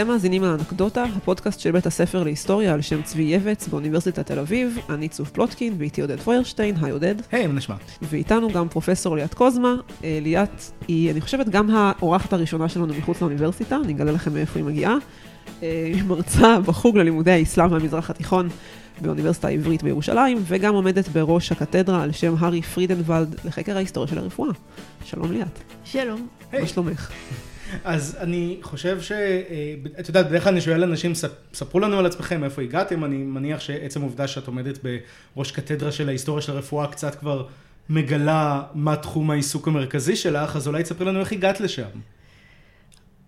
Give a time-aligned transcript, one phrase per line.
[0.00, 4.78] אתם מאזינים לאנקדוטה, הפודקאסט של בית הספר להיסטוריה על שם צבי יבץ באוניברסיטת תל אביב.
[4.90, 7.14] אני צוף פלוטקין ואיתי עודד פוירשטיין, היי עודד.
[7.32, 7.74] היי, מה נשמע?
[8.02, 9.74] ואיתנו גם פרופסור ליאת קוזמה.
[10.04, 14.58] אה, ליאת היא, אני חושבת, גם האורחת הראשונה שלנו מחוץ לאוניברסיטה, אני אגלה לכם מאיפה
[14.58, 14.96] היא מגיעה.
[15.62, 18.48] אה, היא מרצה בחוג ללימודי האסלאם והמזרח התיכון
[19.00, 24.50] באוניברסיטה העברית בירושלים, וגם עומדת בראש הקתדרה על שם הארי פרידנוולד לחקר ההיסטוריה של הרפואה.
[25.04, 25.58] שלום ליאת.
[25.84, 26.26] שלום.
[26.52, 27.10] מה שלומך?
[27.84, 29.12] אז אני חושב ש...
[29.12, 31.12] אה, את יודעת, בדרך כלל אני שואל אנשים,
[31.54, 34.78] ספרו לנו על עצמכם, איפה הגעתם, אני מניח שעצם העובדה שאת עומדת
[35.36, 37.46] בראש קתדרה של ההיסטוריה של הרפואה קצת כבר
[37.90, 41.88] מגלה מה תחום העיסוק המרכזי שלך, אז אולי תספרי לנו איך הגעת לשם.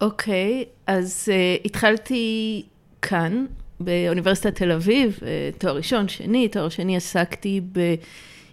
[0.01, 2.63] אוקיי, okay, אז uh, התחלתי
[3.03, 3.47] כאן,
[3.81, 7.61] באוניברסיטת תל אביב, uh, תואר ראשון, שני, תואר שני עסקתי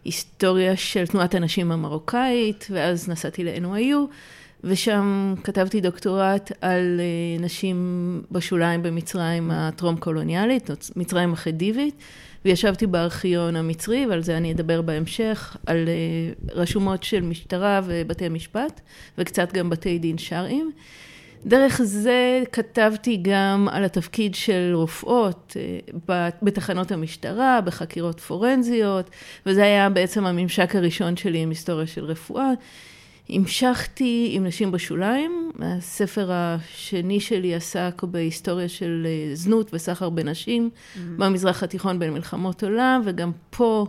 [0.06, 4.14] בהיסטוריה של תנועת הנשים המרוקאית, ואז נסעתי ל-NYU.
[4.64, 11.96] ושם כתבתי דוקטורט על אה, נשים בשוליים במצרים הטרום-קולוניאלית, מצרים החדיבית,
[12.46, 18.82] וישבתי בארכיון המצרי, ועל זה אני אדבר בהמשך, על אה, רשומות של משטרה ובתי משפט,
[19.18, 20.72] וקצת גם בתי דין שרעיים.
[21.46, 25.58] דרך זה כתבתי גם על התפקיד של רופאות
[26.10, 29.10] אה, בתחנות המשטרה, בחקירות פורנזיות,
[29.46, 32.52] וזה היה בעצם הממשק הראשון שלי עם היסטוריה של רפואה.
[33.30, 41.00] המשכתי עם נשים בשוליים, הספר השני שלי עסק בהיסטוריה של אה, זנות וסחר בנשים mm-hmm.
[41.18, 43.88] במזרח התיכון בין מלחמות עולם, וגם פה,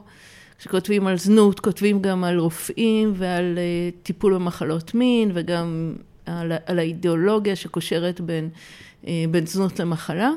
[0.58, 5.94] כשכותבים על זנות, כותבים גם על רופאים ועל אה, טיפול במחלות מין, וגם
[6.26, 8.48] על, על האידיאולוגיה שקושרת בין,
[9.06, 10.30] אה, בין זנות למחלה.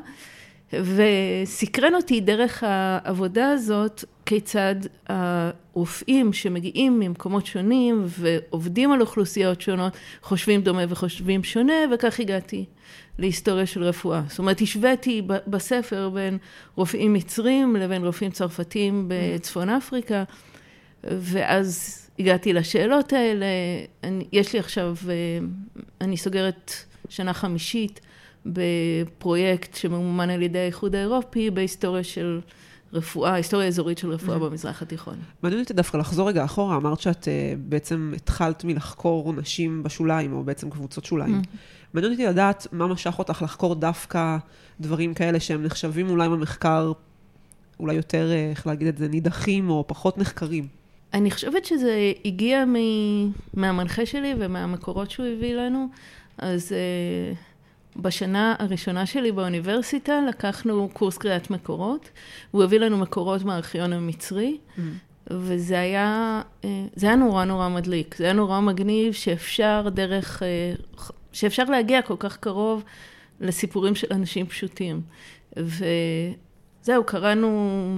[0.81, 4.75] וסקרן אותי דרך העבודה הזאת כיצד
[5.07, 12.65] הרופאים שמגיעים ממקומות שונים ועובדים על אוכלוסיות שונות חושבים דומה וחושבים שונה וכך הגעתי
[13.19, 14.21] להיסטוריה של רפואה.
[14.27, 16.37] זאת אומרת השוויתי בספר בין
[16.75, 20.23] רופאים מצרים לבין רופאים צרפתים בצפון אפריקה
[21.03, 23.45] ואז הגעתי לשאלות האלה.
[24.03, 25.13] אני, יש לי עכשיו, אה,
[26.01, 26.73] אני סוגרת
[27.09, 27.99] שנה חמישית
[28.45, 32.39] בפרויקט שממומן על ידי האיחוד האירופי בהיסטוריה של
[32.93, 34.39] רפואה, היסטוריה אזורית של רפואה mm-hmm.
[34.39, 35.15] במזרח התיכון.
[35.43, 37.27] מעניין אותי דווקא לחזור רגע אחורה, אמרת שאת uh,
[37.57, 41.41] בעצם התחלת מלחקור נשים בשוליים, או בעצם קבוצות שוליים.
[41.43, 41.57] Mm-hmm.
[41.93, 44.37] מעניין אותי לדעת מה משך אותך לחקור דווקא
[44.79, 46.91] דברים כאלה שהם נחשבים אולי במחקר,
[47.79, 50.67] אולי יותר, uh, איך להגיד את זה, נידחים או פחות נחקרים.
[51.13, 52.75] אני חושבת שזה הגיע מ...
[53.53, 55.87] מהמנחה שלי ומהמקורות שהוא הביא לנו,
[56.37, 56.71] אז...
[56.71, 57.52] Uh...
[57.95, 62.09] בשנה הראשונה שלי באוניברסיטה לקחנו קורס קריאת מקורות,
[62.51, 64.81] הוא הביא לנו מקורות מהארכיון המצרי, mm.
[65.29, 70.73] וזה היה, אה, זה היה נורא נורא מדליק, זה היה נורא מגניב שאפשר דרך, אה,
[71.31, 72.83] שאפשר להגיע כל כך קרוב
[73.41, 75.01] לסיפורים של אנשים פשוטים.
[75.57, 77.97] וזהו, קראנו,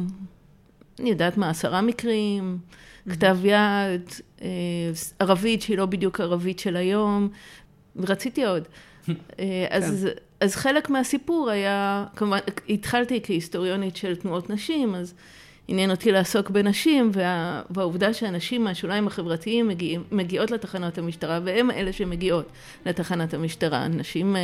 [1.00, 3.12] אני יודעת מה, עשרה מקרים, mm-hmm.
[3.12, 4.10] כתב יד,
[4.42, 4.48] אה,
[5.20, 7.30] ערבית שהיא לא בדיוק ערבית של היום,
[7.96, 8.64] ורציתי עוד.
[9.40, 10.20] אה, אז, כן.
[10.40, 12.38] אז חלק מהסיפור היה, כמובן,
[12.70, 15.14] התחלתי כהיסטוריונית של תנועות נשים, אז
[15.68, 21.94] עניין אותי לעסוק בנשים, וה, והעובדה שהנשים מהשוליים החברתיים מגיע, מגיעות לתחנת המשטרה, והן אלה
[21.94, 22.50] שמגיעות
[22.86, 23.88] לתחנת המשטרה.
[23.88, 24.42] נשים אה,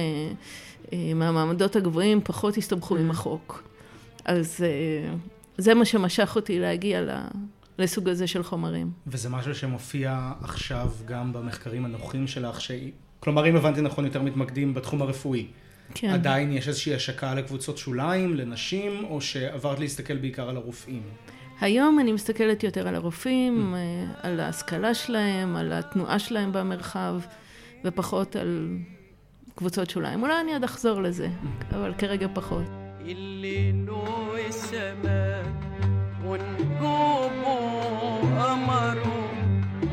[0.94, 3.14] אה, מהמעמדות הגבוהים פחות הסתמכו עם mm.
[3.14, 3.64] החוק.
[4.26, 5.14] אז אה,
[5.58, 7.10] זה מה שמשך אותי להגיע ל...
[7.80, 8.92] לסוג הזה של חומרים.
[9.08, 14.75] וזה משהו שמופיע עכשיו גם במחקרים הנוחים שלך, שהיא כלומר, אם הבנתי נכון, יותר מתמקדים
[14.75, 15.47] בתחום הרפואי.
[15.95, 16.11] כן.
[16.11, 21.03] עדיין יש איזושהי השקה לקבוצות שוליים, לנשים, או שעברת להסתכל בעיקר על הרופאים?
[21.61, 24.27] היום אני מסתכלת יותר על הרופאים, mm.
[24.27, 27.21] על ההשכלה שלהם, על התנועה שלהם במרחב,
[27.85, 28.69] ופחות על
[29.55, 30.23] קבוצות שוליים.
[30.23, 31.75] אולי אני עוד אחזור לזה, mm.
[31.75, 32.65] אבל כרגע פחות.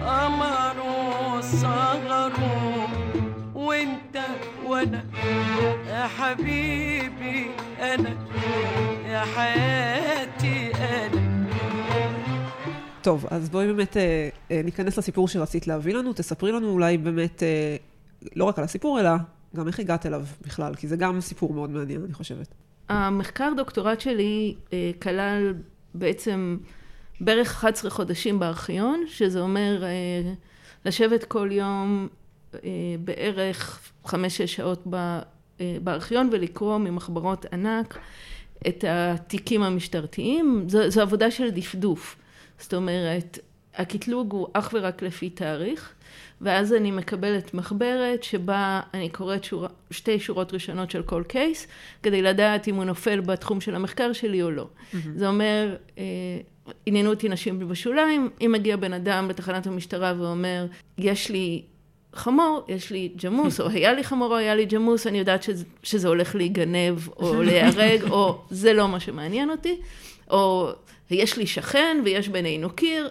[0.04, 2.77] أمروا صغروا
[3.68, 4.18] وانت
[4.66, 5.04] وانا
[5.88, 7.48] يا حبيبي
[7.80, 8.18] انا
[9.06, 11.34] يا حياتي انا
[13.02, 16.14] טוב, אז בואי באמת אה, אה, ניכנס לסיפור שרצית להביא לנו.
[16.14, 17.76] תספרי לנו אולי באמת, אה,
[18.36, 19.10] לא רק על הסיפור, אלא
[19.56, 22.48] גם איך הגעת אליו בכלל, כי זה גם סיפור מאוד מעניין, אני חושבת.
[22.90, 25.54] המחקר דוקטורט שלי אה, כלל
[25.94, 26.58] בעצם
[27.22, 30.34] בערך 11 חודשים בארכיון, שזה אומר אה,
[30.86, 32.18] לשבת כל יום אה,
[33.01, 34.87] בערך חמש-שש שעות
[35.61, 37.99] אה, בארכיון ולקרוא ממחברות ענק
[38.69, 40.65] את התיקים המשטרתיים.
[40.69, 42.17] זו, זו עבודה של דפדוף.
[42.59, 43.39] זאת אומרת,
[43.75, 45.93] הקטלוג הוא אך ורק לפי תאריך,
[46.41, 49.67] ואז אני מקבלת מחברת שבה אני קוראת שור...
[49.91, 51.67] שתי שורות ראשונות של כל קייס,
[52.03, 54.67] כדי לדעת אם הוא נופל בתחום של המחקר שלי או לא.
[54.67, 54.97] Mm-hmm.
[55.17, 56.05] זה אומר, אה,
[56.87, 60.67] עניינו אותי נשים בשוליים, אם מגיע בן אדם לתחנת המשטרה ואומר,
[60.99, 61.63] יש לי
[62.19, 65.65] חמור, יש לי ג'מוס, או היה לי חמור או היה לי ג'מוס, אני יודעת שזה,
[65.83, 69.81] שזה הולך להיגנב או להיהרג, או זה לא מה שמעניין אותי,
[70.31, 70.71] או
[71.11, 73.09] יש לי שכן ויש בינינו קיר,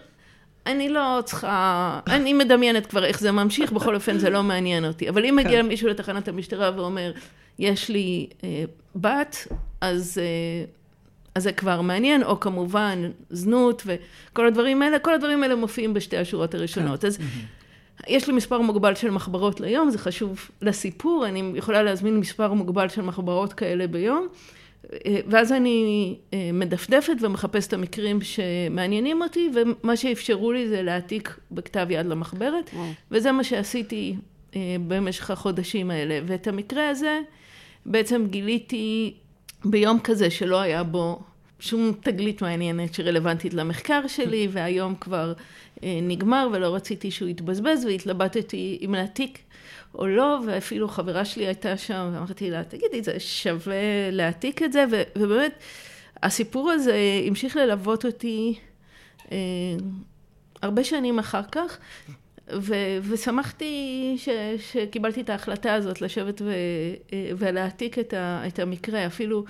[0.67, 5.09] אני לא צריכה, אני מדמיינת כבר איך זה ממשיך, בכל אופן זה לא מעניין אותי.
[5.09, 5.67] אבל אם מגיע כן.
[5.67, 7.11] מישהו לתחנת המשטרה ואומר,
[7.59, 8.63] יש לי אה,
[8.95, 9.47] בת,
[9.81, 10.65] אז, אה,
[11.35, 16.17] אז זה כבר מעניין, או כמובן זנות וכל הדברים האלה, כל הדברים האלה מופיעים בשתי
[16.17, 17.01] השורות הראשונות.
[17.01, 17.07] כן.
[17.07, 17.19] אז
[18.07, 22.89] יש לי מספר מוגבל של מחברות ליום, זה חשוב לסיפור, אני יכולה להזמין מספר מוגבל
[22.89, 24.27] של מחברות כאלה ביום.
[25.27, 31.87] ואז אני אה, מדפדפת ומחפשת את המקרים שמעניינים אותי, ומה שאפשרו לי זה להעתיק בכתב
[31.89, 32.91] יד למחברת, וואו.
[33.11, 34.15] וזה מה שעשיתי
[34.55, 36.19] אה, במשך החודשים האלה.
[36.25, 37.19] ואת המקרה הזה
[37.85, 39.13] בעצם גיליתי
[39.65, 41.19] ביום כזה שלא היה בו
[41.59, 45.33] שום תגלית מעניינת שרלוונטית למחקר שלי, והיום כבר
[45.83, 49.39] נגמר ולא רציתי שהוא יתבזבז, והתלבטתי אם להעתיק
[49.95, 54.85] או לא, ואפילו חברה שלי הייתה שם, ואמרתי לה, תגידי, זה שווה להעתיק את זה,
[54.91, 55.53] ו- ובאמת,
[56.23, 56.97] הסיפור הזה
[57.27, 58.59] המשיך ללוות אותי
[59.31, 59.37] אה,
[60.61, 61.77] הרבה שנים אחר כך,
[62.53, 66.51] ו- ושמחתי ש- שקיבלתי את ההחלטה הזאת לשבת ו-
[67.13, 69.45] אה, ולהעתיק את, ה- את המקרה, אפילו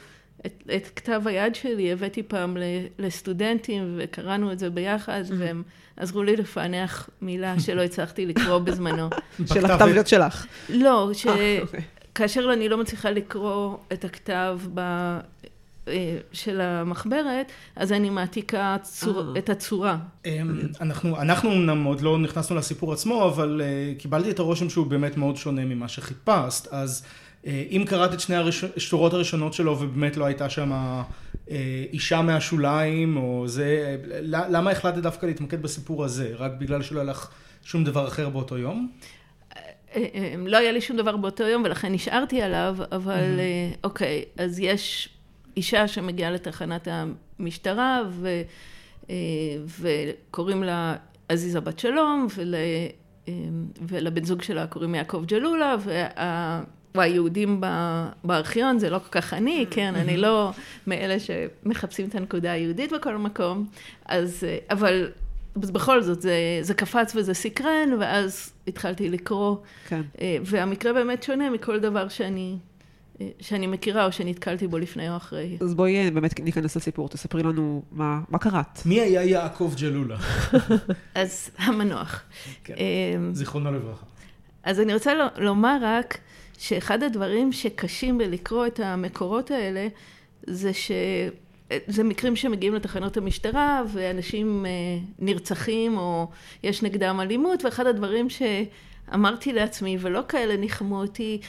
[0.46, 2.58] את, את כתב היד שלי הבאתי פעם
[3.00, 5.34] לסטודנטים וקראנו את זה ביחד, mm-hmm.
[5.38, 5.64] והם
[5.98, 9.10] עזרו לי לפענח מילה שלא הצלחתי לקרוא בזמנו.
[9.54, 10.46] של הכתב יד שלך.
[10.70, 14.80] לא, שכאשר אה, אני לא מצליחה לקרוא את הכתב ב...
[15.88, 19.40] אה, של המחברת, אז אני מעתיקה צור, אה.
[19.40, 19.98] את הצורה.
[20.26, 23.62] אמ, אנחנו, אנחנו אמנם עוד לא נכנסנו לסיפור עצמו, אבל
[23.98, 27.04] קיבלתי את הרושם שהוא באמת מאוד שונה ממה שחיפשת, אז
[27.48, 28.36] אם קראת את שני
[28.76, 30.72] השורות הראשונות שלו ובאמת לא הייתה שם
[31.52, 36.32] אה, אישה מהשוליים, או זה, למה החלטת דווקא להתמקד בסיפור הזה?
[36.38, 37.30] רק בגלל שלא היה לך
[37.64, 38.92] שום דבר אחר באותו יום?
[39.58, 39.62] אה,
[39.96, 43.40] אה, לא היה לי שום דבר באותו יום ולכן נשארתי עליו, אבל
[43.84, 45.10] אוקיי, אז יש
[45.58, 48.42] אישה שמגיעה לתחנת המשטרה ו,
[49.80, 50.96] וקוראים לה
[51.30, 52.56] עזיזה בת שלום ול,
[53.82, 56.62] ולבן זוג שלה קוראים יעקב ג'לולה וה...
[56.98, 57.62] וואי, יהודים
[58.24, 59.74] בארכיון זה לא כל כך אני, mm.
[59.74, 60.52] כן, אני לא
[60.88, 63.68] מאלה שמחפשים את הנקודה היהודית בכל מקום,
[64.06, 65.12] אז, אבל
[65.56, 69.58] בכל זאת, זה, זה קפץ וזה סקרן, ואז התחלתי לקרוא,
[69.88, 70.02] כן.
[70.22, 72.58] אה, והמקרה באמת שונה מכל דבר שאני...
[73.22, 75.58] אה, שאני מכירה או שנתקלתי בו לפני או אחרי.
[75.62, 78.86] אז בואי אה, באמת ניכנס לסיפור, תספרי לנו מה, מה קראת.
[78.86, 80.18] מי היה יעקב ג'לולה?
[81.16, 82.24] אז המנוח.
[82.64, 82.76] כן,
[83.32, 84.06] זיכרונו לברכה.
[84.64, 86.18] אז אני רוצה לומר רק
[86.58, 89.88] שאחד הדברים שקשים בלקרוא את המקורות האלה,
[90.44, 90.92] זה ש...
[91.88, 94.72] זה מקרים שמגיעים לתחנות המשטרה ואנשים אה,
[95.20, 96.28] נרצחים או
[96.64, 101.42] יש נגדם אלימות ואחד הדברים שאמרתי לעצמי ולא כאלה ניחמו אותי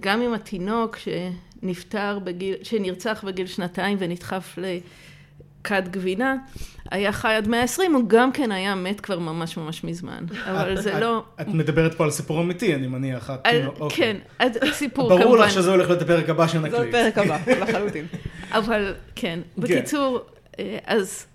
[0.00, 4.58] גם עם התינוק שנפטר בגיל, שנרצח בגיל שנתיים ונדחף
[5.64, 6.36] כד גבינה,
[6.90, 10.24] היה חי עד 120, הוא גם כן היה מת כבר ממש ממש מזמן.
[10.50, 11.24] אבל זה לא...
[11.40, 13.30] את מדברת פה על סיפור אמיתי, אני מניח.
[13.88, 14.16] כן,
[14.72, 15.24] סיפור כמובן.
[15.24, 16.92] ברור לך שזה הולך להיות הפרק הבא שנקליט.
[16.92, 18.06] זה הפרק הבא, לחלוטין.
[18.50, 19.62] אבל כן, כן.
[19.62, 20.20] בקיצור,
[20.58, 21.26] אה, אז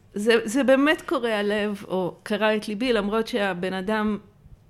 [0.44, 4.18] זה באמת קורע לב, או קרע את ליבי, למרות שהבן אדם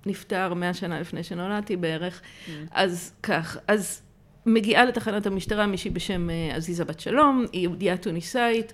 [0.06, 2.50] נפטר מאה שנה לפני שנולדתי בערך, mm.
[2.72, 4.02] אז כך, אז
[4.46, 8.72] מגיעה לתחנת המשטרה מישהי בשם אה, עזיזה בת שלום, היא יהודייה טוניסאית.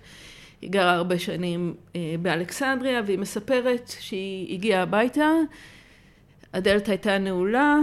[0.63, 5.31] היא גרה הרבה שנים אה, באלכסנדריה, והיא מספרת שהיא הגיעה הביתה,
[6.53, 7.79] הדלת הייתה נעולה,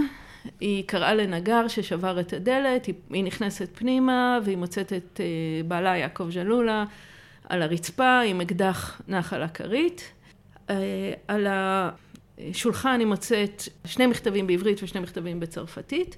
[0.59, 5.97] היא קראה לנגר ששבר את הדלת, היא, היא נכנסת פנימה והיא מוצאת את אה, בעלה
[5.97, 6.85] יעקב ז'לולה
[7.49, 10.11] על הרצפה עם אקדח נח על הכרית.
[10.69, 10.75] אה,
[11.27, 16.17] על השולחן היא מוצאת שני מכתבים בעברית ושני מכתבים בצרפתית.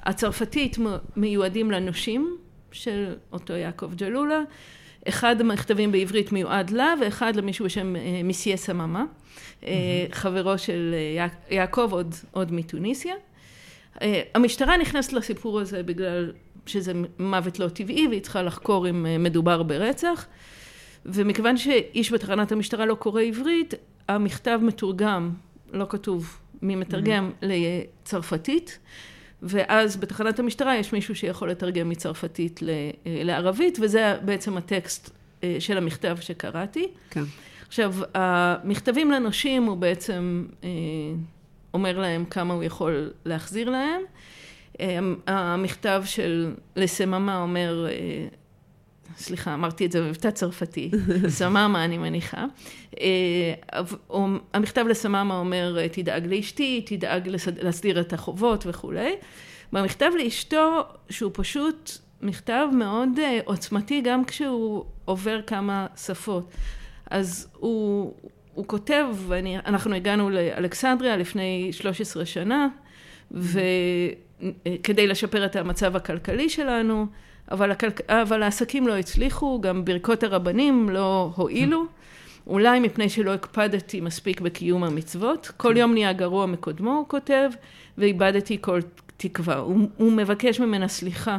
[0.00, 0.76] הצרפתית
[1.16, 2.36] מיועדים לנושים
[2.72, 4.40] של אותו יעקב ג'לולה.
[5.08, 9.66] אחד המכתבים בעברית מיועד לה, ואחד למישהו בשם אה, מיסיה סממה, mm-hmm.
[10.12, 13.14] חברו של אה, יעקב עוד, עוד מתוניסיה.
[14.34, 16.32] המשטרה נכנסת לסיפור הזה בגלל
[16.66, 20.26] שזה מוות לא טבעי, והיא צריכה לחקור אם מדובר ברצח.
[21.06, 23.74] ומכיוון שאיש בתחנת המשטרה לא קורא עברית,
[24.08, 25.30] המכתב מתורגם,
[25.72, 27.46] לא כתוב מי מתרגם, mm-hmm.
[27.46, 28.78] לצרפתית.
[29.42, 32.60] ואז בתחנת המשטרה יש מישהו שיכול לתרגם מצרפתית
[33.06, 35.10] לערבית, וזה בעצם הטקסט
[35.44, 36.88] אה, של המכתב שקראתי.
[37.10, 37.22] כן.
[37.68, 40.68] עכשיו, המכתבים לנושים הוא בעצם אה,
[41.74, 44.02] אומר להם כמה הוא יכול להחזיר להם.
[44.80, 48.26] אה, המכתב של לסממה אומר, אה,
[49.16, 50.90] סליחה, אמרתי את זה במבטא צרפתי,
[51.28, 52.44] סממה אני מניחה.
[53.00, 53.54] אה,
[54.54, 57.28] המכתב לסממה אומר, תדאג לאשתי, תדאג
[57.62, 59.14] להסדיר את החובות וכולי.
[59.72, 61.90] במכתב לאשתו, שהוא פשוט
[62.22, 63.08] מכתב מאוד
[63.44, 66.50] עוצמתי, גם כשהוא עובר כמה שפות.
[67.10, 68.14] אז הוא,
[68.54, 72.68] הוא כותב, ואנחנו הגענו לאלכסנדריה לפני 13 שנה,
[73.30, 77.06] וכדי לשפר את המצב הכלכלי שלנו,
[77.50, 78.00] אבל, הכלכ...
[78.08, 81.86] אבל העסקים לא הצליחו, גם ברכות הרבנים לא הועילו,
[82.46, 85.50] אולי מפני שלא הקפדתי מספיק בקיום המצוות.
[85.56, 87.50] כל יום נהיה גרוע מקודמו, הוא כותב,
[87.98, 88.80] ואיבדתי כל
[89.16, 89.56] תקווה.
[89.56, 91.38] הוא, הוא מבקש ממנה סליחה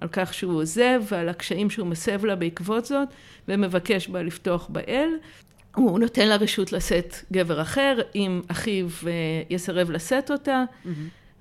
[0.00, 3.08] על כך שהוא עוזב ועל הקשיים שהוא מסב לה בעקבות זאת,
[3.48, 5.08] ומבקש בה לפתוח באל.
[5.74, 9.12] הוא נותן לה רשות לשאת גבר אחר, אם אחיו אה,
[9.50, 10.64] יסרב לשאת אותה.
[10.64, 10.88] Mm-hmm.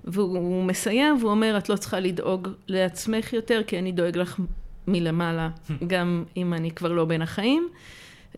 [0.05, 4.39] והוא מסיים והוא אומר, את לא צריכה לדאוג לעצמך יותר, כי אני דואג לך
[4.87, 5.49] מלמעלה,
[5.87, 7.69] גם אם אני כבר לא בין החיים.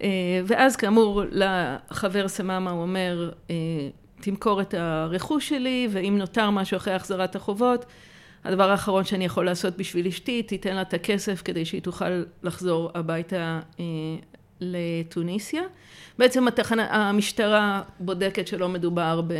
[0.04, 0.08] אה,
[0.46, 3.56] ואז כאמור, לחבר סממה הוא אומר, אה,
[4.22, 7.86] תמכור את הרכוש שלי, ואם נותר משהו אחרי החזרת החובות,
[8.44, 12.92] הדבר האחרון שאני יכול לעשות בשביל אשתי, תיתן לה את הכסף כדי שהיא תוכל לחזור
[12.96, 13.86] הביתה אה,
[14.62, 15.62] לטוניסיה.
[16.20, 19.32] בעצם התחנה, המשטרה בודקת שלא מדובר ב,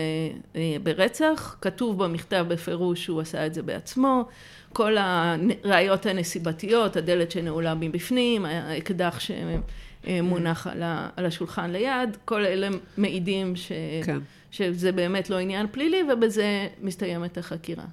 [0.56, 4.26] אה, ברצח, כתוב במכתב בפירוש שהוא עשה את זה בעצמו,
[4.74, 12.68] כל הראיות הנסיבתיות, הדלת שנעולה מבפנים, האקדח שמונח על, ה, על השולחן ליד, כל אלה
[12.98, 13.72] מעידים ש,
[14.06, 14.18] כן.
[14.52, 17.86] שזה באמת לא עניין פלילי ובזה מסתיימת החקירה.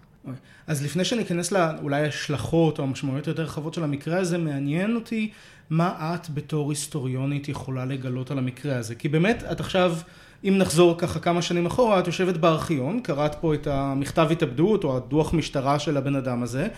[0.66, 5.30] אז לפני שניכנס לאולי השלכות או המשמעויות היותר רחבות של המקרה הזה, מעניין אותי
[5.70, 8.94] מה את בתור היסטוריונית יכולה לגלות על המקרה הזה.
[8.94, 9.96] כי באמת, את עכשיו,
[10.44, 14.96] אם נחזור ככה כמה שנים אחורה, את יושבת בארכיון, קראת פה את המכתב התאבדות או
[14.96, 16.68] הדוח משטרה של הבן אדם הזה.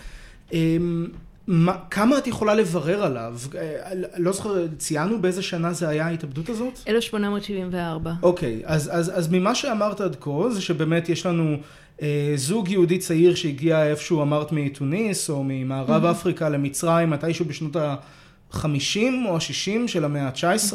[0.53, 1.07] אמ,
[1.47, 3.35] מה, כמה את יכולה לברר עליו?
[3.57, 6.79] אה, לא זוכר, ציינו באיזה שנה זה היה ההתאבדות הזאת?
[6.87, 8.13] 1874.
[8.23, 11.57] אוקיי, אז, אז, אז ממה שאמרת עד כה, זה שבאמת יש לנו
[12.01, 16.11] אה, זוג יהודי צעיר שהגיע איפשהו, אמרת מתוניס, או ממערב mm-hmm.
[16.11, 17.75] אפריקה למצרים, מתישהו בשנות
[18.53, 20.73] ה-50 או ה-60 של המאה ה-19,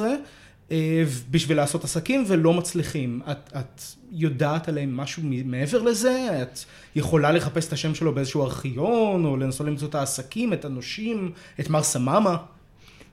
[0.71, 3.21] אה, בשביל לעשות עסקים, ולא מצליחים.
[3.31, 6.43] את, את יודעת עליהם משהו מעבר לזה?
[6.43, 6.59] את
[6.95, 11.71] יכולה לחפש את השם שלו באיזשהו ארכיון, או לנסות למצוא את העסקים, את הנושים, את
[11.71, 12.37] מר סממה?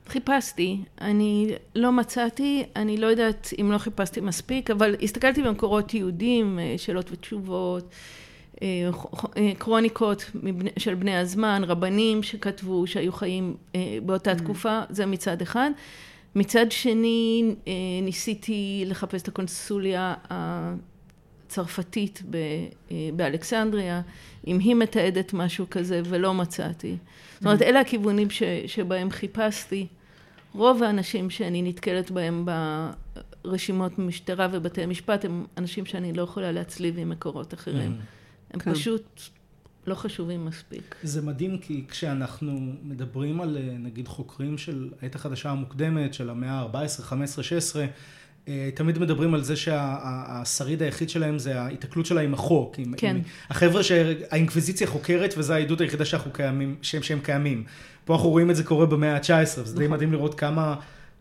[0.08, 6.60] חיפשתי, אני לא מצאתי, אני לא יודעת אם לא חיפשתי מספיק, אבל הסתכלתי במקורות יהודים,
[6.60, 7.89] אה, שאלות ותשובות,
[9.58, 10.32] קרוניקות
[10.78, 13.56] של בני הזמן, רבנים שכתבו, שהיו חיים
[14.06, 14.36] באותה mm.
[14.36, 15.72] תקופה, זה מצד אחד.
[16.36, 17.56] מצד שני,
[18.01, 20.13] ניסיתי לחפש את הקונסוליה
[21.50, 22.24] הצרפתית
[23.16, 24.01] באלכסנדריה,
[24.48, 26.98] אם היא מתעדת משהו כזה, ולא מצאתי.
[27.34, 27.66] זאת אומרת, mm.
[27.66, 29.88] אלה הכיוונים ש, שבהם חיפשתי.
[30.54, 32.46] רוב האנשים שאני נתקלת בהם
[33.44, 37.92] ברשימות משטרה ובתי משפט הם אנשים שאני לא יכולה להצליב עם מקורות אחרים.
[37.92, 38.19] Mm.
[38.53, 38.74] הם כן.
[38.74, 39.22] פשוט
[39.88, 40.96] לא חשובים מספיק.
[41.03, 47.01] זה מדהים כי כשאנחנו מדברים על נגיד חוקרים של העת החדשה המוקדמת, של המאה ה-14,
[47.01, 47.86] 15, 16,
[48.75, 52.75] תמיד מדברים על זה שהשריד היחיד שלהם זה ההיתקלות שלה עם החוק.
[52.98, 53.15] כן.
[53.15, 57.63] עם, החבר'ה שהאינקוויזיציה חוקרת וזה העדות היחידה שאנחנו קיימים, שהם, שהם קיימים.
[58.06, 59.96] פה אנחנו רואים את זה קורה במאה ה-19, וזה די נכון.
[59.96, 60.75] מדהים לראות כמה,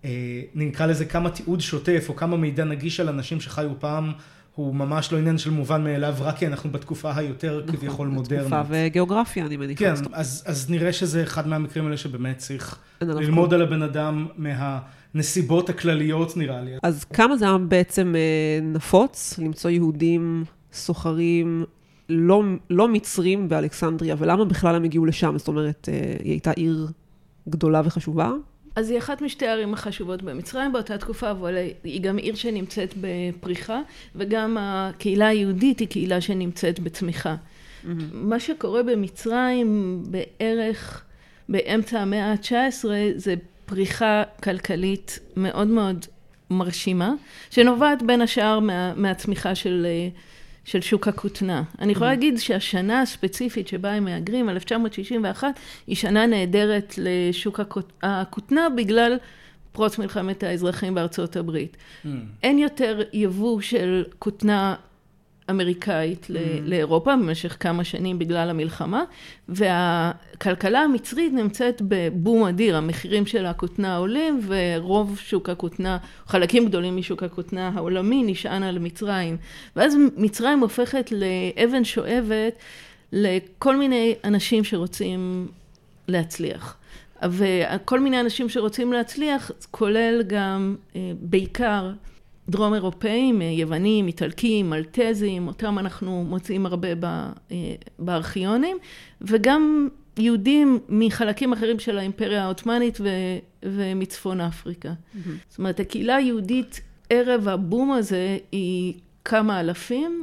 [0.04, 0.10] אה,
[0.54, 4.12] נקרא לזה כמה תיעוד שוטף, או כמה מידע נגיש על אנשים שחיו פעם.
[4.58, 8.46] הוא ממש לא עניין של מובן מאליו, רק כי אנחנו בתקופה היותר נכון, כביכול מודרנית.
[8.46, 9.78] תקופה וגיאוגרפיה, אני מניחה.
[9.78, 15.70] כן, אז, אז נראה שזה אחד מהמקרים האלה שבאמת צריך ללמוד על הבן אדם מהנסיבות
[15.70, 16.70] הכלליות, נראה לי.
[16.82, 21.64] אז כמה זה היה בעצם אה, נפוץ למצוא יהודים סוחרים
[22.08, 25.38] לא, לא מצרים באלכסנדריה, ולמה בכלל הם הגיעו לשם?
[25.38, 26.88] זאת אומרת, אה, היא הייתה עיר
[27.48, 28.32] גדולה וחשובה?
[28.78, 33.80] אז היא אחת משתי הערים החשובות במצרים באותה תקופה, אבל היא גם עיר שנמצאת בפריחה,
[34.16, 37.34] וגם הקהילה היהודית היא קהילה שנמצאת בצמיחה.
[37.34, 37.86] Mm-hmm.
[38.12, 41.04] מה שקורה במצרים בערך
[41.48, 42.84] באמצע המאה ה-19
[43.16, 43.34] זה
[43.66, 46.06] פריחה כלכלית מאוד מאוד
[46.50, 47.12] מרשימה,
[47.50, 50.08] שנובעת בין השאר מה, מהצמיחה של אה,
[50.68, 51.62] של שוק הכותנה.
[51.78, 52.12] אני יכולה mm-hmm.
[52.12, 57.60] להגיד שהשנה הספציפית שבה הם מהגרים, 1961, היא שנה נהדרת לשוק
[58.02, 59.16] הכותנה בגלל
[59.72, 61.76] פרוץ מלחמת האזרחים בארצות הברית.
[61.76, 62.08] Mm.
[62.42, 64.74] אין יותר יבוא של כותנה
[65.50, 66.34] אמריקאית mm.
[66.62, 69.04] לאירופה במשך כמה שנים בגלל המלחמה,
[69.48, 77.22] והכלכלה המצרית נמצאת בבום אדיר, המחירים של הכותנה עולים, ורוב שוק הכותנה, חלקים גדולים משוק
[77.22, 79.36] הכותנה העולמי נשען על מצרים.
[79.76, 82.54] ואז מצרים הופכת לאבן שואבת
[83.12, 85.48] לכל מיני אנשים שרוצים
[86.08, 86.76] להצליח.
[87.22, 91.90] וכל מיני אנשים שרוצים להצליח, כולל גם אה, בעיקר
[92.48, 98.78] דרום אירופאים, אה, יוונים, איטלקים, מלטזים, אותם אנחנו מוצאים הרבה אה, בארכיונים,
[99.20, 99.88] וגם
[100.18, 103.08] יהודים מחלקים אחרים של האימפריה העות'מאנית ו,
[103.64, 104.88] ומצפון אפריקה.
[104.88, 105.28] Mm-hmm.
[105.48, 110.22] זאת אומרת, הקהילה היהודית ערב הבום הזה היא כמה אלפים,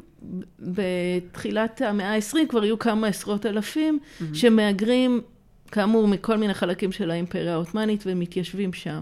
[0.60, 4.24] בתחילת המאה ה-20 כבר היו כמה עשרות אלפים mm-hmm.
[4.34, 5.22] שמהגרים,
[5.72, 9.01] כאמור, מכל מיני חלקים של האימפריה העות'מאנית ומתיישבים שם.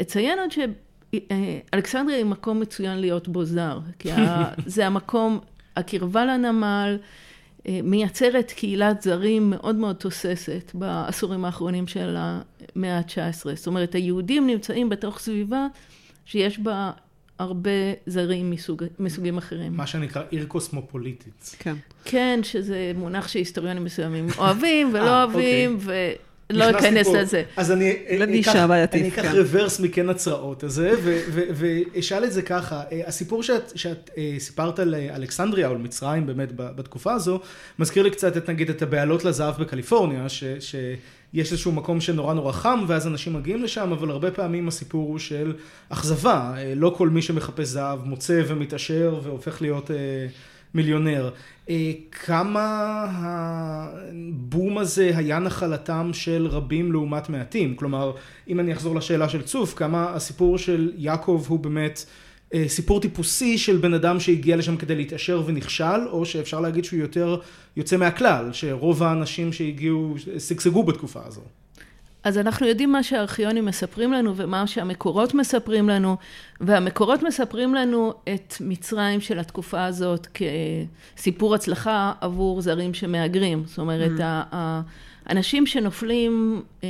[0.00, 0.50] אציין עוד
[1.14, 4.08] שאלכסנדריה היא מקום מצוין להיות בו זר, כי
[4.66, 5.40] זה המקום,
[5.76, 6.98] הקרבה לנמל,
[7.68, 13.54] אה, מייצרת קהילת זרים מאוד מאוד תוססת בעשורים האחרונים של המאה ה-19.
[13.54, 15.66] זאת אומרת, היהודים נמצאים בתוך סביבה
[16.24, 16.90] שיש בה
[17.38, 17.70] הרבה
[18.06, 19.76] זרים מסוג, מסוגים אחרים.
[19.76, 21.56] מה שנקרא עיר קוסמופוליטית.
[21.58, 21.74] כן.
[22.04, 26.14] כן, שזה מונח שהיסטוריונים מסוימים אוהבים ולא אה, אוהבים, אוקיי.
[26.50, 27.42] ולא אכנס לזה.
[27.56, 28.56] אז אני אקח,
[28.92, 29.24] אני אקח.
[29.24, 30.92] רוורס מקן הצרעות הזה,
[31.30, 36.26] ואשאל את זה ככה, אה, הסיפור שאת, שאת אה, סיפרת על אלכסנדריה או על מצרים
[36.26, 37.40] באמת בתקופה הזו,
[37.78, 40.44] מזכיר לי קצת את נגיד את הבעלות לזהב בקליפורניה, ש...
[40.44, 40.74] ש
[41.34, 45.18] יש איזשהו מקום שנורא נורא חם ואז אנשים מגיעים לשם, אבל הרבה פעמים הסיפור הוא
[45.18, 45.52] של
[45.88, 46.54] אכזבה.
[46.56, 49.96] אה, לא כל מי שמחפש זהב מוצא ומתעשר והופך להיות אה,
[50.74, 51.30] מיליונר.
[51.70, 57.76] אה, כמה הבום הזה היה נחלתם של רבים לעומת מעטים?
[57.76, 58.12] כלומר,
[58.48, 62.04] אם אני אחזור לשאלה של צוף, כמה הסיפור של יעקב הוא באמת
[62.54, 67.00] אה, סיפור טיפוסי של בן אדם שהגיע לשם כדי להתעשר ונכשל, או שאפשר להגיד שהוא
[67.00, 67.40] יותר
[67.76, 71.42] יוצא מהכלל, שרוב האנשים שהגיעו שגשגו בתקופה הזו.
[72.24, 76.16] אז אנחנו יודעים מה שהארכיונים מספרים לנו ומה שהמקורות מספרים לנו,
[76.60, 80.26] והמקורות מספרים לנו את מצרים של התקופה הזאת
[81.16, 83.62] כסיפור הצלחה עבור זרים שמהגרים.
[83.66, 84.22] זאת אומרת, mm.
[85.26, 86.88] האנשים שנופלים אה,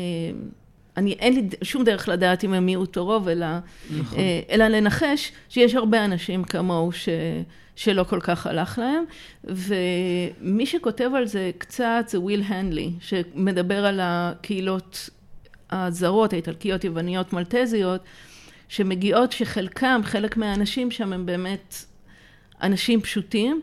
[0.97, 3.47] אני, אין לי שום דרך לדעת אם הם מיעוט או רוב, אלא,
[3.99, 4.19] נכון.
[4.19, 7.09] אה, אלא לנחש שיש הרבה אנשים כמוהו ש,
[7.77, 9.05] שלא כל כך הלך להם.
[9.45, 15.11] ומי שכותב על זה קצת זה וויל הנדלי, שמדבר על הקהילות
[15.75, 18.01] הזרות, האיטלקיות, יווניות, מלטזיות,
[18.69, 21.75] שמגיעות שחלקם, חלק מהאנשים שם הם באמת
[22.63, 23.61] אנשים פשוטים.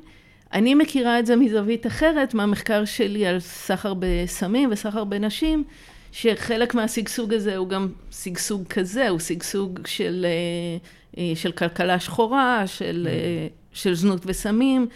[0.54, 5.64] אני מכירה את זה מזווית אחרת, מהמחקר שלי על סחר בסמים וסחר בנשים.
[6.12, 10.78] שחלק מהשגשוג הזה הוא גם שגשוג כזה, הוא שגשוג של, אה,
[11.18, 14.88] אה, של כלכלה שחורה, של, אה, של זנות וסמים,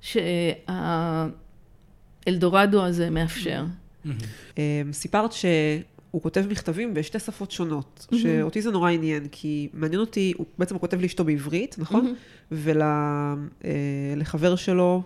[0.00, 1.34] שהאלדורדו
[2.84, 3.64] הזה מאפשר.
[4.92, 5.30] סיפרת
[6.16, 10.74] שהוא כותב מכתבים בשתי שפות שונות, שאותי זה נורא עניין, כי מעניין אותי, הוא בעצם
[10.74, 12.14] הוא כותב לאשתו בעברית, נכון?
[12.52, 15.02] ולחבר שלו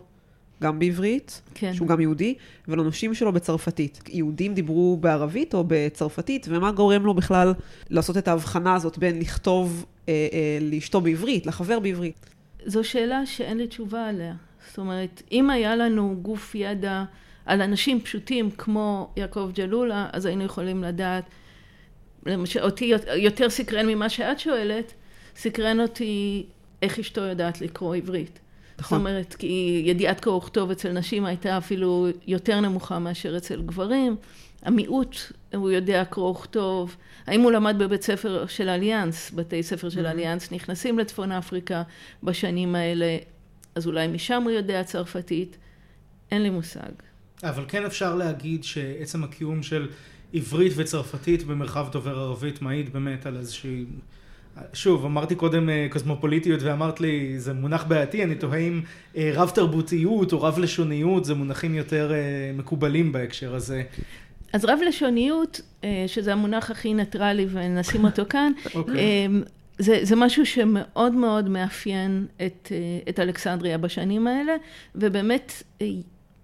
[0.63, 1.75] גם בעברית, כן.
[1.75, 2.35] שהוא גם יהודי,
[2.69, 4.01] ולנושים שלו בצרפתית.
[4.09, 7.53] יהודים דיברו בערבית או בצרפתית, ומה גורם לו בכלל
[7.91, 12.27] לעשות את ההבחנה הזאת בין לכתוב אה, אה, לאשתו בעברית, לחבר בעברית?
[12.67, 14.35] זו שאלה שאין לי תשובה עליה.
[14.69, 17.05] זאת אומרת, אם היה לנו גוף ידע
[17.51, 21.25] על אנשים פשוטים כמו יעקב ג'לולה, אז היינו יכולים לדעת,
[22.27, 24.95] למשל, אותי יותר סקרן ממה שאת שואלת,
[25.37, 26.47] סקרן אותי
[26.83, 28.39] איך אשתו יודעת לקרוא עברית.
[28.79, 28.99] נכון.
[28.99, 34.17] זאת אומרת, כי ידיעת קרוא וכתוב אצל נשים הייתה אפילו יותר נמוכה מאשר אצל גברים.
[34.63, 35.17] המיעוט,
[35.55, 36.97] הוא יודע קרוא וכתוב.
[37.27, 40.11] האם הוא למד בבית ספר של אליאנס, בתי ספר של mm-hmm.
[40.11, 41.83] אליאנס נכנסים לצפון אפריקה
[42.23, 43.17] בשנים האלה,
[43.75, 45.57] אז אולי משם הוא יודע צרפתית.
[46.31, 47.10] אין לי מושג.
[47.45, 49.89] אבל כן אפשר להגיד שעצם הקיום של
[50.33, 53.85] עברית וצרפתית במרחב דובר ערבית מעיד באמת על איזושהי
[54.73, 58.81] שוב, אמרתי קודם אה, קוסמופוליטיות ואמרת לי, זה מונח בעייתי, אני תוהה אם
[59.17, 62.19] אה, רב תרבותיות או רב לשוניות זה מונחים יותר אה,
[62.55, 63.83] מקובלים בהקשר הזה.
[64.53, 65.61] אז רב לשוניות,
[66.07, 68.75] שזה המונח הכי ניטרלי ונשים אותו כאן, okay.
[68.77, 69.29] אוקיי.
[69.79, 72.73] זה, זה משהו שמאוד מאוד מאפיין את,
[73.09, 74.53] את אלכסנדריה בשנים האלה,
[74.95, 75.63] ובאמת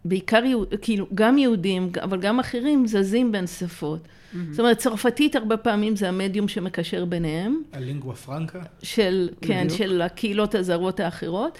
[0.09, 0.42] בעיקר,
[0.83, 4.01] כאילו, גם יהודים, אבל גם אחרים זזים בין שפות.
[4.01, 4.37] Mm-hmm.
[4.51, 7.62] זאת אומרת, צרפתית הרבה פעמים זה המדיום שמקשר ביניהם.
[7.73, 8.62] הלינגואה פרנקה?
[8.83, 11.59] של, כן, של הקהילות הזרות האחרות.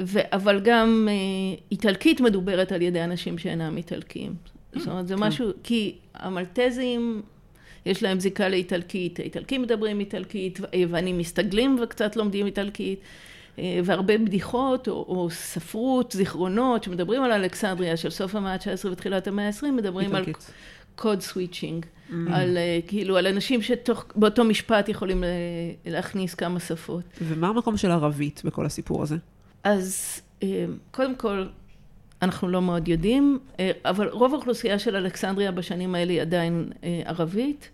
[0.00, 1.14] ו- אבל גם אה,
[1.72, 4.34] איטלקית מדוברת על ידי אנשים שאינם איטלקים.
[4.76, 5.20] זאת אומרת, זה כן.
[5.20, 7.22] משהו, כי המלטזים,
[7.86, 13.00] יש להם זיקה לאיטלקית, האיטלקים מדברים איטלקית, היוונים מסתגלים וקצת לומדים איטלקית.
[13.58, 19.26] אה, והרבה בדיחות או, או ספרות, זיכרונות, שמדברים על אלכסנדריה של סוף המאה ה-19 ותחילת
[19.26, 20.24] המאה ה-20, מדברים על
[20.96, 22.14] קוד סוויצ'ינג, mm-hmm.
[22.32, 25.24] על כאילו, על אנשים שבאותו משפט יכולים
[25.86, 27.04] להכניס כמה שפות.
[27.22, 29.16] ומה המקום של ערבית בכל הסיפור הזה?
[29.64, 30.20] אז
[30.90, 31.46] קודם כל,
[32.22, 33.38] אנחנו לא מאוד יודעים,
[33.84, 36.72] אבל רוב האוכלוסייה של אלכסנדריה בשנים האלה היא עדיין
[37.04, 37.70] ערבית.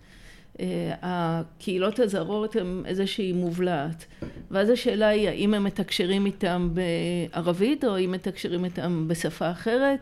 [1.02, 4.06] הקהילות הזרות הן איזושהי מובלעת.
[4.50, 9.98] ואז השאלה היא האם הם מתקשרים איתם בערבית או אם מתקשרים איתם בשפה אחרת.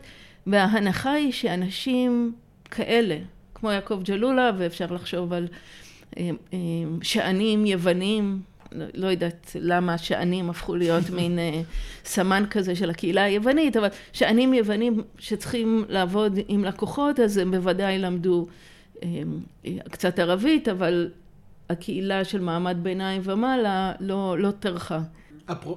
[0.47, 2.33] וההנחה היא שאנשים
[2.71, 3.17] כאלה,
[3.55, 5.47] כמו יעקב ג'לולה, ואפשר לחשוב על
[6.17, 6.59] אה, אה,
[7.01, 8.41] שענים יוונים,
[8.71, 11.61] לא יודעת למה שענים הפכו להיות מין אה,
[12.05, 17.99] סמן כזה של הקהילה היוונית, אבל שענים יוונים שצריכים לעבוד עם לקוחות, אז הם בוודאי
[17.99, 18.47] למדו
[19.91, 21.09] קצת ערבית, אבל
[21.69, 24.99] הקהילה של מעמד ביניים ומעלה לא, לא טרחה.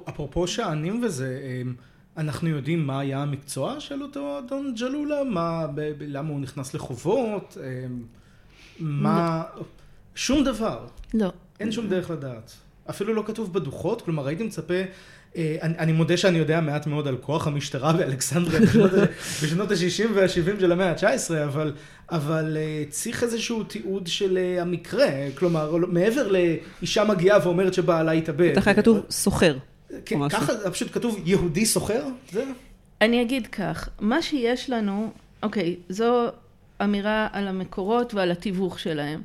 [0.09, 1.73] אפרופו שענים וזה, אמ,
[2.17, 5.23] אנחנו יודעים מה היה המקצוע של אותו אדון ג'לולה?
[5.23, 7.57] מה, ב, ב, למה הוא נכנס לחובות?
[7.59, 8.03] אמ,
[8.79, 9.43] מה...
[9.55, 9.63] לא.
[10.15, 10.87] שום דבר.
[11.13, 11.31] לא.
[11.59, 12.53] אין שום דרך לדעת.
[12.89, 14.73] אפילו לא כתוב בדוחות, כלומר הייתי מצפה
[15.35, 18.91] אני, אני מודה שאני יודע מעט מאוד על כוח המשטרה באלכסנדריה בשנות,
[19.43, 21.73] בשנות ה-60 וה-70 של המאה ה-19, אבל,
[22.11, 28.51] אבל אה, צריך איזשהו תיעוד של אה, המקרה, כלומר, מעבר לאישה מגיעה ואומרת שבעלה התאבד.
[28.51, 29.57] בטח היה כתוב סוחר.
[30.05, 32.03] כן, ככה פשוט כתוב יהודי סוחר?
[32.31, 32.43] זה?
[33.01, 35.11] אני אגיד כך, מה שיש לנו,
[35.43, 36.27] אוקיי, זו
[36.83, 39.21] אמירה על המקורות ועל התיווך שלהם.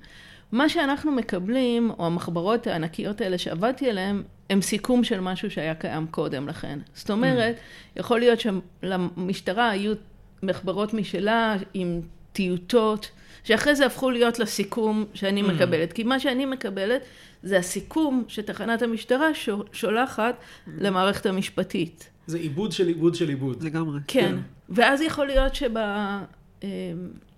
[0.53, 6.07] מה שאנחנו מקבלים, או המחברות הענקיות האלה שעבדתי עליהן, הם סיכום של משהו שהיה קיים
[6.07, 6.79] קודם לכן.
[6.95, 8.01] זאת אומרת, mm.
[8.01, 9.95] יכול להיות שלמשטרה היו
[10.43, 12.01] מחברות משלה עם
[12.33, 13.11] טיוטות,
[13.45, 15.47] שאחרי זה הפכו להיות לסיכום שאני mm.
[15.47, 15.93] מקבלת.
[15.93, 17.03] כי מה שאני מקבלת
[17.43, 19.29] זה הסיכום שתחנת המשטרה
[19.73, 20.71] שולחת mm.
[20.79, 22.09] למערכת המשפטית.
[22.27, 23.63] זה עיבוד של עיבוד של עיבוד.
[23.63, 24.01] לגמרי.
[24.07, 24.21] כן.
[24.21, 24.37] כן.
[24.69, 25.77] ואז יכול להיות שב...
[25.77, 26.23] אה,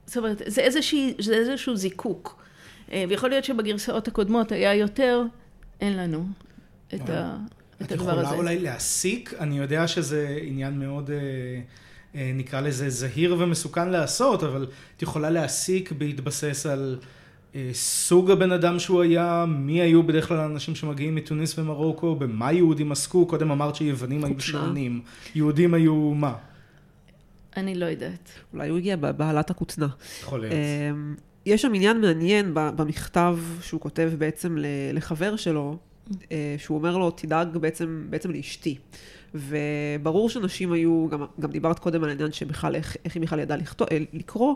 [0.07, 2.43] זאת אומרת, זה, איזושהי, זה איזשהו זיקוק.
[2.93, 5.23] אה, ויכול להיות שבגרסאות הקודמות היה יותר,
[5.81, 6.27] אין לנו.
[6.95, 7.37] את, ה,
[7.83, 8.21] את הדבר הזה.
[8.21, 11.17] את יכולה אולי להסיק, אני יודע שזה עניין מאוד, אה,
[12.15, 16.99] אה, נקרא לזה זהיר ומסוכן לעשות, אבל את יכולה להסיק בהתבסס על
[17.55, 22.53] אה, סוג הבן אדם שהוא היה, מי היו בדרך כלל האנשים שמגיעים מתוניס ומרוקו, במה
[22.53, 25.03] יהודים עסקו, קודם אמרת שיוונים היו שונים,
[25.35, 26.35] יהודים היו מה?
[27.57, 28.31] אני לא יודעת.
[28.53, 29.89] אולי הוא הגיע בבעלת הכותנה.
[30.21, 30.55] יכול להיות.
[31.47, 34.57] יש שם עניין מעניין במכתב שהוא כותב בעצם
[34.93, 35.79] לחבר שלו,
[36.59, 38.79] שהוא אומר לו, תדאג בעצם, בעצם לאשתי.
[39.35, 43.57] וברור שנשים היו, גם, גם דיברת קודם על העניין שבכלל, איך, איך היא בכלל ידעה
[43.57, 44.55] לכתוב, אה, לקרוא,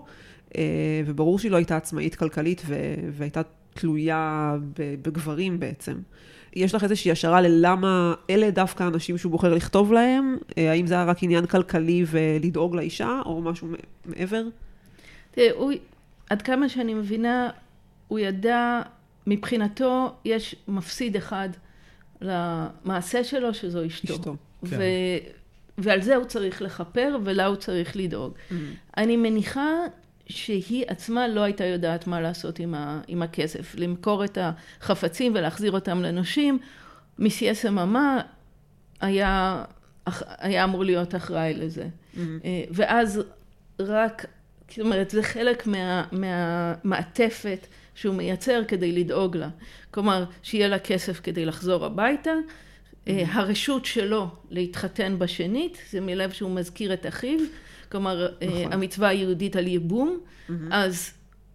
[0.56, 0.62] אה,
[1.06, 2.74] וברור שהיא לא הייתה עצמאית כלכלית ו,
[3.12, 3.40] והייתה
[3.74, 4.56] תלויה
[5.02, 5.94] בגברים בעצם.
[6.56, 10.36] יש לך איזושהי השערה ללמה אלה דווקא האנשים שהוא בוחר לכתוב להם?
[10.56, 13.68] האם זה היה רק עניין כלכלי ולדאוג לאישה, או משהו
[14.06, 14.42] מעבר?
[15.30, 15.72] תראה, הוא,
[16.30, 17.50] עד כמה שאני מבינה,
[18.08, 18.82] הוא ידע
[19.26, 21.48] מבחינתו יש מפסיד אחד
[22.20, 24.14] למעשה שלו, שזו אשתו.
[24.14, 24.36] אשתו,
[24.70, 24.76] כן.
[24.78, 24.82] ו...
[25.78, 28.32] ועל זה הוא צריך לכפר ולה הוא צריך לדאוג.
[28.32, 28.54] Mm-hmm.
[28.96, 29.68] אני מניחה
[30.26, 33.00] שהיא עצמה לא הייתה יודעת מה לעשות עם, ה...
[33.08, 33.74] עם הכסף.
[33.74, 36.58] למכור את החפצים ולהחזיר אותם לנושים,
[37.18, 38.20] מסי סממה
[39.00, 39.64] היה,
[40.38, 41.88] היה אמור להיות אחראי לזה.
[42.14, 42.18] Mm-hmm.
[42.70, 43.22] ואז
[43.80, 44.26] רק,
[44.68, 46.04] זאת אומרת, זה חלק מה...
[46.12, 47.66] מהמעטפת.
[47.94, 49.48] שהוא מייצר כדי לדאוג לה.
[49.90, 52.30] כלומר, שיהיה לה כסף כדי לחזור הביתה.
[53.08, 53.28] אה, mm-hmm.
[53.32, 57.40] הרשות שלו להתחתן בשנית, זה מלב שהוא מזכיר את אחיו,
[57.88, 58.72] כלומר, אה, נכון.
[58.72, 60.52] המצווה היהודית על ייבום, mm-hmm.
[60.70, 61.10] אז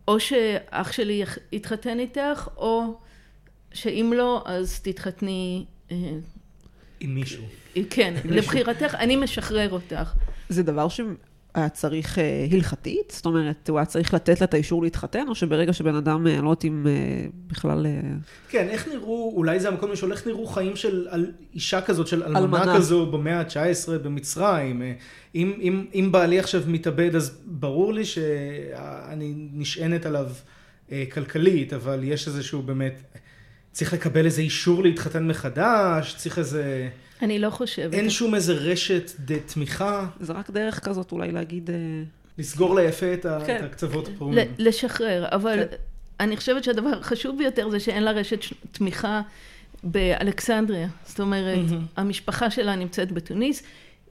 [0.07, 2.97] או שאח שלי יתחתן איתך, או
[3.73, 5.65] שאם לא, אז תתחתני...
[5.91, 5.97] אה,
[6.99, 7.43] עם מישהו.
[7.89, 10.13] כן, לבחירתך, אני משחרר אותך.
[10.49, 11.01] זה דבר ש...
[11.55, 13.13] היה צריך אה, הלכתית?
[13.15, 16.33] זאת אומרת, הוא היה צריך לתת לה את האישור להתחתן, או שברגע שבן אדם, אה,
[16.33, 17.85] אני לא יודעת אם אה, בכלל...
[18.49, 22.23] כן, איך נראו, אולי זה המקום לשאול, איך נראו חיים של על, אישה כזאת, של
[22.23, 24.81] אלמנה, אלמנה כזו במאה ה-19 במצרים?
[25.35, 30.27] אם, אם, אם בעלי עכשיו מתאבד, אז ברור לי שאני נשענת עליו
[31.11, 33.01] כלכלית, אבל יש איזשהו באמת,
[33.75, 36.89] צריך לקבל איזה אישור להתחתן מחדש, צריך איזה...
[37.21, 37.93] אני לא חושבת.
[37.93, 39.11] אין שום איזה רשת
[39.45, 40.05] תמיכה.
[40.19, 41.69] זה רק דרך כזאת אולי להגיד...
[41.69, 41.75] אה,
[42.37, 43.57] לסגור ליפה את, כן.
[43.57, 44.47] את הקצוות הפרומים.
[44.57, 45.75] לשחרר, אבל כן.
[46.19, 48.39] אני חושבת שהדבר החשוב ביותר זה שאין לה רשת
[48.71, 49.21] תמיכה
[49.83, 50.87] באלכסנדריה.
[51.05, 51.97] זאת אומרת, mm-hmm.
[51.97, 53.63] המשפחה שלה נמצאת בתוניס,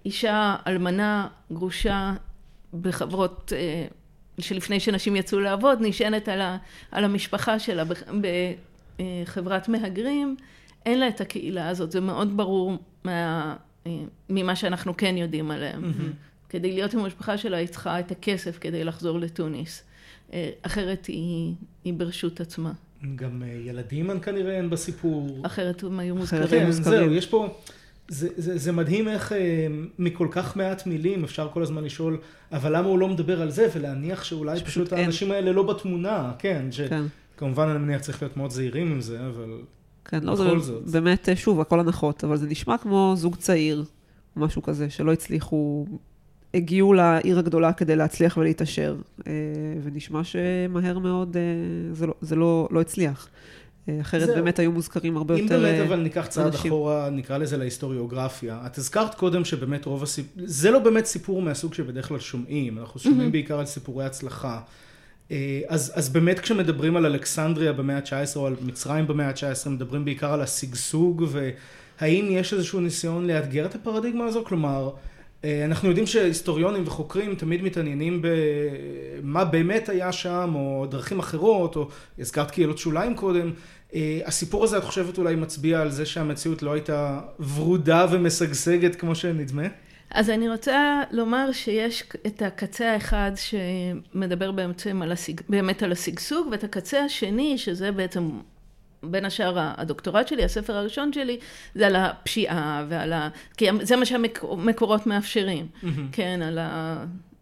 [0.04, 2.12] אישה אלמנה, גרושה,
[2.80, 3.52] בחברות...
[3.56, 3.86] אה,
[4.38, 6.56] שלפני שנשים יצאו לעבוד, נשענת על, ה,
[6.90, 7.84] על המשפחה שלה
[8.98, 10.36] בחברת מהגרים.
[10.86, 13.56] אין לה את הקהילה הזאת, זה מאוד ברור מה,
[14.30, 15.84] ממה שאנחנו כן יודעים עליהם.
[15.84, 16.48] Mm-hmm.
[16.48, 19.82] כדי להיות עם המשפחה שלה, היא צריכה את הכסף כדי לחזור לתוניס.
[20.62, 21.54] אחרת היא,
[21.84, 22.72] היא ברשות עצמה.
[23.16, 25.42] גם ילדים כנראה אין בסיפור.
[25.42, 26.48] אחרת הם היו מוזכרים.
[26.48, 27.48] כן, זהו, יש פה...
[28.08, 29.66] זה, זה, זה מדהים איך אה,
[29.98, 32.18] מכל כך מעט מילים אפשר כל הזמן לשאול,
[32.52, 35.04] אבל למה הוא לא מדבר על זה, ולהניח שאולי פשוט אין.
[35.04, 37.08] האנשים האלה לא בתמונה, כן, שכמובן כן.
[37.42, 39.58] אני מניח צריך להיות מאוד זהירים עם זה, אבל
[40.04, 40.90] כן, לא, זה זאת.
[40.90, 43.84] באמת, שוב, הכל הנחות, אבל זה נשמע כמו זוג צעיר,
[44.36, 45.86] משהו כזה, שלא הצליחו,
[46.54, 49.32] הגיעו לעיר הגדולה כדי להצליח ולהתעשר, אה,
[49.82, 51.42] ונשמע שמהר מאוד אה,
[51.94, 53.28] זה לא, זה לא, לא הצליח.
[54.00, 54.36] אחרת זהו.
[54.36, 55.68] באמת היו מוזכרים הרבה אם יותר אנשים.
[55.68, 56.72] אם באמת אבל ניקח צעד אנשים.
[56.72, 58.62] אחורה, נקרא לזה להיסטוריוגרפיה.
[58.66, 63.00] את הזכרת קודם שבאמת רוב הסיפור, זה לא באמת סיפור מהסוג שבדרך כלל שומעים, אנחנו
[63.00, 63.32] שומעים mm-hmm.
[63.32, 64.60] בעיקר על סיפורי הצלחה.
[65.30, 70.04] אה, אז, אז באמת כשמדברים על אלכסנדריה במאה ה-19 או על מצרים במאה ה-19, מדברים
[70.04, 74.44] בעיקר על השגשוג, והאם יש איזשהו ניסיון לאתגר את הפרדיגמה הזו?
[74.44, 74.90] כלומר,
[75.44, 78.22] אה, אנחנו יודעים שהיסטוריונים וחוקרים תמיד מתעניינים
[79.22, 83.50] במה באמת היה שם, או דרכים אחרות, או הזכרת קהילות שוליים קודם.
[83.94, 87.20] אה, הסיפור הזה, את חושבת, אולי מצביע על זה שהמציאות לא הייתה
[87.54, 89.66] ורודה ומשגשגת כמו שנדמה?
[90.14, 94.50] אז אני רוצה לומר שיש את הקצה האחד שמדבר
[95.02, 95.40] על הסג...
[95.48, 98.30] באמת על השגשוג, ואת הקצה השני, שזה בעצם
[99.02, 101.38] בין השאר הדוקטורט שלי, הספר הראשון שלי,
[101.74, 103.28] זה על הפשיעה ועל ה...
[103.56, 105.86] כי זה מה שהמקורות מאפשרים, mm-hmm.
[106.12, 106.58] כן, על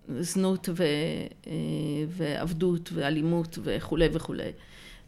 [0.09, 0.85] הזנות ו...
[1.47, 1.53] אה,
[2.09, 4.51] ועבדות ואלימות וכולי וכולי.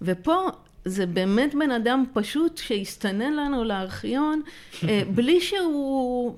[0.03, 0.49] ופה
[0.85, 4.43] זה באמת בן אדם פשוט שהסתנן לנו לארכיון
[4.89, 6.37] אה, בלי שהוא...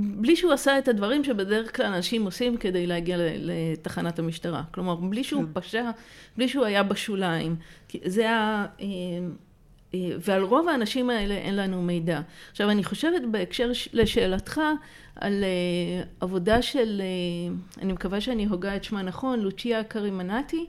[0.00, 4.62] בלי שהוא עשה את הדברים שבדרך כלל אנשים עושים כדי להגיע לתחנת המשטרה.
[4.70, 5.60] כלומר, בלי שהוא כן.
[5.60, 5.90] פשע,
[6.36, 7.56] בלי שהוא היה בשוליים.
[8.04, 8.66] זה ה...
[8.80, 8.86] אה,
[9.94, 12.20] אה, ועל רוב האנשים האלה אין לנו מידע.
[12.50, 14.60] עכשיו, אני חושבת בהקשר לשאלתך
[15.16, 15.44] על
[16.20, 17.02] עבודה של,
[17.82, 20.66] אני מקווה שאני הוגה את שמה נכון, לוצ'יה קרימנטי.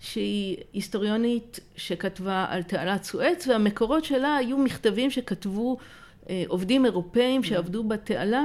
[0.00, 5.84] שהיא היסטוריונית שכתבה על תעלת סואץ, והמקורות שלה היו מכתבים שכתבו אה,
[6.48, 8.44] עובדים אירופאים שעבדו בתעלה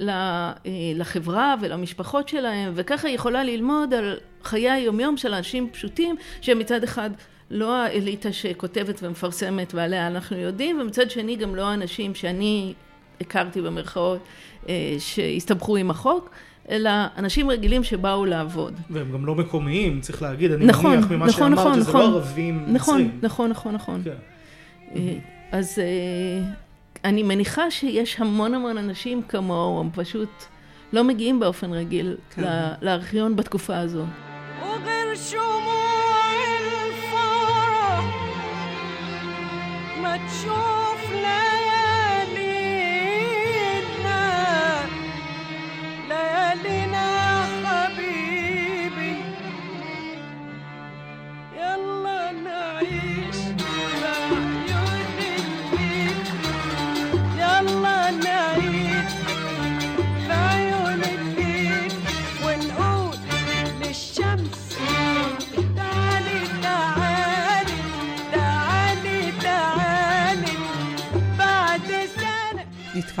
[0.00, 0.52] אה,
[0.94, 6.84] לחברה ולמשפחות שלהם, וככה היא יכולה ללמוד על חיי היומיום של אנשים פשוטים, שהם מצד
[6.84, 7.10] אחד
[7.50, 12.74] לא האליטה שכותבת ומפרסמת ועליה אנחנו יודעים, ומצד שני גם לא האנשים שאני
[13.20, 14.20] הכרתי במרכאות
[14.68, 16.30] אה, שהסתבכו עם החוק.
[16.70, 18.74] אלא אנשים רגילים שבאו לעבוד.
[18.90, 21.98] והם גם לא מקומיים, צריך להגיד, אני נכון, מניח ממה נכון, שאמרת, נכון, שזה לא
[21.98, 23.18] נכון, לא ערבים נכון, מצרים.
[23.22, 24.02] נכון, נכון, נכון.
[24.04, 24.10] כן.
[24.96, 25.18] אה,
[25.52, 26.52] אז אה,
[27.04, 30.28] אני מניחה שיש המון המון אנשים כמוהו, הם פשוט
[30.92, 32.42] לא מגיעים באופן רגיל כן.
[32.82, 34.04] לארכיון בתקופה הזו.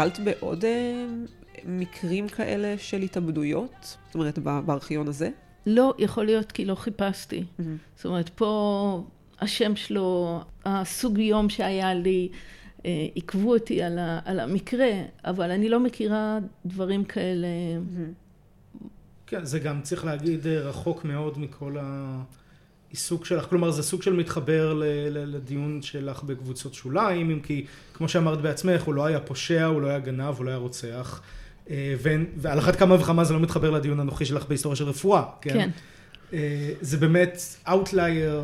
[0.06, 1.06] נתקלת בעוד אה,
[1.64, 3.96] מקרים כאלה של התאבדויות?
[4.06, 5.30] זאת אומרת, בארכיון הזה?
[5.66, 7.40] לא, יכול להיות כי לא חיפשתי.
[7.40, 7.62] Mm-hmm.
[7.96, 9.04] זאת אומרת, פה
[9.40, 12.28] השם שלו, הסוג יום שהיה לי,
[12.86, 14.90] אה, עיכבו אותי על, ה, על המקרה,
[15.24, 17.46] אבל אני לא מכירה דברים כאלה.
[17.46, 18.84] Mm-hmm.
[19.26, 22.22] כן, זה גם צריך להגיד אה, רחוק מאוד מכל ה...
[22.90, 27.64] עיסוק שלך, כלומר זה סוג של מתחבר ל, ל, לדיון שלך בקבוצות שוליים, אם כי
[27.94, 31.22] כמו שאמרת בעצמך, הוא לא היה פושע, הוא לא היה גנב, הוא לא היה רוצח,
[31.70, 31.94] אה,
[32.36, 35.52] ועל אחת כמה וכמה זה לא מתחבר לדיון הנוכחי שלך בהיסטוריה של רפואה, כן?
[35.52, 35.70] כן.
[36.32, 38.42] אה, זה באמת outlier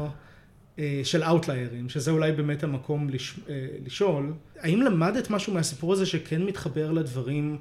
[0.78, 3.40] אה, של אאוטליירים, שזה אולי באמת המקום לש,
[3.86, 7.58] לשאול, האם למדת משהו מהסיפור הזה שכן מתחבר לדברים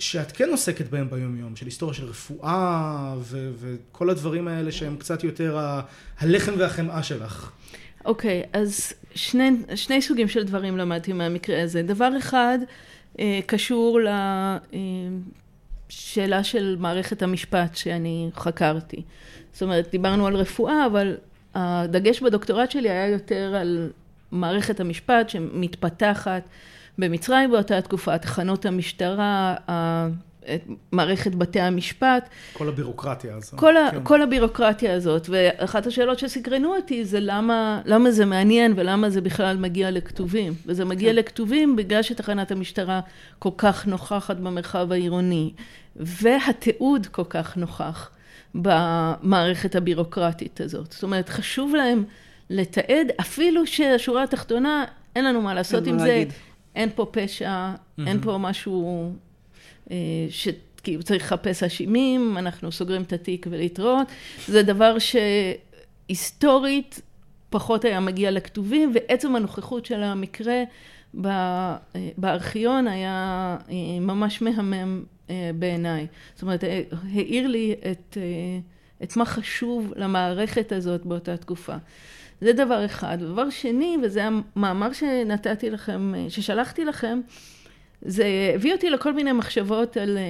[0.00, 4.96] שאת כן עוסקת בהם ביום יום, של היסטוריה של רפואה ו- וכל הדברים האלה שהם
[4.96, 5.80] קצת יותר ה-
[6.18, 7.50] הלחם והחמאה שלך.
[8.04, 11.82] אוקיי, okay, אז שני, שני סוגים של דברים למדתי מהמקרה הזה.
[11.82, 12.58] דבר אחד
[13.18, 14.00] אה, קשור
[15.90, 19.02] לשאלה אה, של מערכת המשפט שאני חקרתי.
[19.52, 21.16] זאת אומרת, דיברנו על רפואה, אבל
[21.54, 23.90] הדגש בדוקטורט שלי היה יותר על
[24.32, 26.42] מערכת המשפט שמתפתחת.
[26.98, 29.54] במצרים באותה תקופה, תחנות המשטרה,
[30.92, 32.28] מערכת בתי המשפט.
[32.52, 33.54] כל הבירוקרטיה הזאת.
[33.54, 33.98] כל, כן.
[34.02, 39.56] כל הבירוקרטיה הזאת, ואחת השאלות שסקרנו אותי זה למה, למה זה מעניין ולמה זה בכלל
[39.56, 40.52] מגיע לכתובים.
[40.66, 41.16] וזה מגיע כן.
[41.16, 43.00] לכתובים בגלל שתחנת המשטרה
[43.38, 45.52] כל כך נוכחת במרחב העירוני,
[45.96, 48.10] והתיעוד כל כך נוכח
[48.54, 50.92] במערכת הבירוקרטית הזאת.
[50.92, 52.04] זאת אומרת, חשוב להם
[52.50, 54.84] לתעד, אפילו שהשורה התחתונה,
[55.16, 56.06] אין לנו מה לעשות עם זה.
[56.06, 56.32] להגיד.
[56.74, 58.02] אין פה פשע, mm-hmm.
[58.06, 59.12] אין פה משהו
[59.90, 59.96] אה,
[60.30, 64.06] שכאילו צריך לחפש אשימים, אנחנו סוגרים את התיק ולהתראות.
[64.48, 64.96] זה דבר
[66.08, 67.00] שהיסטורית
[67.50, 70.62] פחות היה מגיע לכתובים, ועצם הנוכחות של המקרה
[71.24, 71.76] אה,
[72.18, 75.04] בארכיון היה אה, ממש מהמם
[75.54, 76.06] בעיניי.
[76.34, 76.64] זאת אומרת,
[77.14, 78.16] העיר לי את,
[79.02, 81.76] את מה חשוב למערכת הזאת באותה תקופה.
[82.40, 83.18] זה דבר אחד.
[83.20, 87.20] דבר שני, וזה המאמר שנתתי לכם, ששלחתי לכם,
[88.02, 90.22] זה הביא אותי לכל מיני מחשבות על, אה,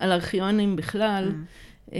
[0.00, 1.28] על ארכיונים בכלל.
[1.28, 1.32] Mm.
[1.92, 1.98] אה,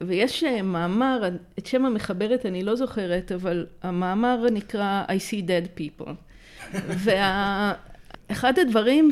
[0.00, 5.80] ויש אה, מאמר, את שם המחברת אני לא זוכרת, אבל המאמר נקרא I see dead
[5.80, 6.10] people.
[7.04, 9.10] ואחד הדברים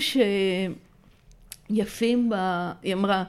[1.70, 3.24] שיפים בה, היא אמרה,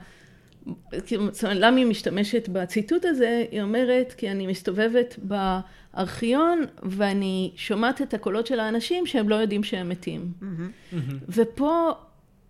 [1.56, 3.46] למה היא משתמשת בציטוט הזה?
[3.52, 9.64] היא אומרת, כי אני מסתובבת בארכיון ואני שומעת את הקולות של האנשים שהם לא יודעים
[9.64, 10.32] שהם מתים.
[10.42, 10.96] Mm-hmm.
[11.30, 11.92] ופה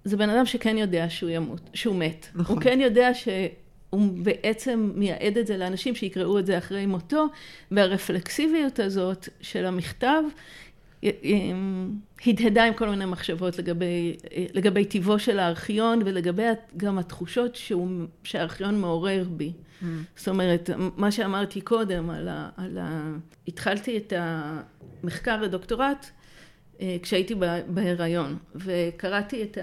[0.04, 2.28] זה בן אדם שכן יודע שהוא ימות, שהוא מת.
[2.36, 2.56] נכון.
[2.56, 7.26] הוא כן יודע שהוא בעצם מייעד את זה לאנשים שיקראו את זה אחרי מותו,
[7.72, 10.24] והרפלקסיביות הזאת של המכתב
[12.28, 14.16] הדהדה עם כל מיני מחשבות לגבי,
[14.54, 16.44] לגבי טיבו של הארכיון ולגבי
[16.78, 17.90] גם התחושות שהוא,
[18.24, 19.54] שהארכיון מעורר בי.
[19.82, 19.86] Mm.
[20.16, 23.14] זאת אומרת, מה שאמרתי קודם על ה, על ה...
[23.48, 26.10] התחלתי את המחקר לדוקטורט
[26.82, 27.36] אה, כשהייתי
[27.68, 29.58] בהיריון, וקראתי את